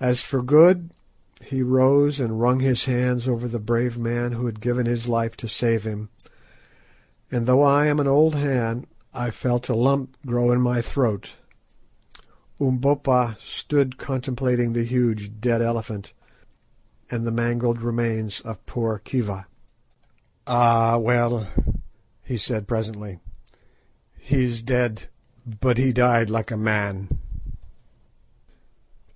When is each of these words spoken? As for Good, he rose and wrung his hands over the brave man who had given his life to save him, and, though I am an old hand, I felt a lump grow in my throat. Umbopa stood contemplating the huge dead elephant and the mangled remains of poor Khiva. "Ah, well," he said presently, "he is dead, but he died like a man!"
As 0.00 0.20
for 0.20 0.42
Good, 0.42 0.90
he 1.40 1.62
rose 1.62 2.18
and 2.18 2.40
wrung 2.40 2.58
his 2.58 2.86
hands 2.86 3.28
over 3.28 3.46
the 3.46 3.60
brave 3.60 3.96
man 3.96 4.32
who 4.32 4.46
had 4.46 4.60
given 4.60 4.84
his 4.84 5.06
life 5.06 5.36
to 5.36 5.46
save 5.46 5.84
him, 5.84 6.08
and, 7.30 7.46
though 7.46 7.62
I 7.62 7.86
am 7.86 8.00
an 8.00 8.08
old 8.08 8.34
hand, 8.34 8.88
I 9.14 9.30
felt 9.30 9.68
a 9.68 9.76
lump 9.76 10.16
grow 10.26 10.50
in 10.50 10.60
my 10.60 10.82
throat. 10.82 11.34
Umbopa 12.60 13.36
stood 13.40 13.96
contemplating 13.96 14.72
the 14.72 14.82
huge 14.82 15.38
dead 15.40 15.62
elephant 15.62 16.14
and 17.08 17.24
the 17.24 17.30
mangled 17.30 17.80
remains 17.80 18.40
of 18.40 18.66
poor 18.66 18.98
Khiva. 19.04 19.44
"Ah, 20.48 20.98
well," 20.98 21.46
he 22.24 22.36
said 22.36 22.66
presently, 22.66 23.20
"he 24.18 24.46
is 24.46 24.64
dead, 24.64 25.10
but 25.46 25.78
he 25.78 25.92
died 25.92 26.28
like 26.28 26.50
a 26.50 26.56
man!" 26.56 27.20